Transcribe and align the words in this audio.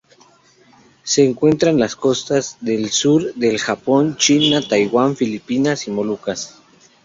Se 1.03 1.23
encuentran 1.23 1.75
en 1.75 1.79
las 1.79 1.95
costas 1.95 2.57
del 2.59 2.89
sur 2.89 3.35
del 3.35 3.59
Japón, 3.59 4.17
China, 4.17 4.59
Taiwán, 4.67 5.15
Filipinas 5.15 5.87
y 5.87 5.91
Molucas. 5.91 6.57